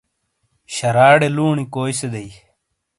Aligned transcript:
شَرا 0.75 1.07
ڑے 1.19 1.27
لُونی 1.35 1.65
کوئی 1.73 1.93
سے 1.99 2.07
دئیی؟ 2.13 2.31